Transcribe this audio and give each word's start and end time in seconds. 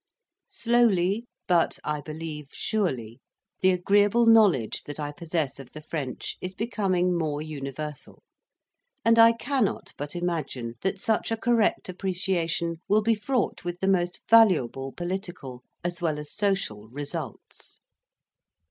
Slowly, 0.47 1.27
but, 1.47 1.77
I 1.83 2.01
believe, 2.01 2.49
surely, 2.53 3.19
the 3.59 3.69
agreeable 3.69 4.25
knowledge 4.25 4.81
that 4.85 4.99
I 4.99 5.11
possess 5.11 5.59
of 5.59 5.73
the 5.73 5.81
French 5.83 6.37
is 6.41 6.55
becoming 6.55 7.15
more 7.15 7.39
universal; 7.39 8.23
and 9.05 9.19
I 9.19 9.31
cannot 9.31 9.93
but 9.99 10.15
imagine 10.15 10.73
that 10.81 10.99
such 10.99 11.29
a 11.31 11.37
correct 11.37 11.87
appreciation 11.87 12.81
will 12.87 13.03
be 13.03 13.13
fraught 13.13 13.63
with 13.63 13.79
the 13.79 13.87
most 13.87 14.21
valuable 14.27 14.91
political 14.91 15.61
as 15.83 16.01
well 16.01 16.17
as 16.17 16.33
social 16.33 16.87
results. 16.87 17.77